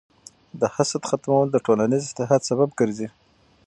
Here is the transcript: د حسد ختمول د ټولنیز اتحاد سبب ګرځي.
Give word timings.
د 0.59 0.61
حسد 0.75 1.01
ختمول 1.09 1.47
د 1.51 1.57
ټولنیز 1.65 2.03
اتحاد 2.07 2.41
سبب 2.49 2.69
ګرځي. 2.79 3.07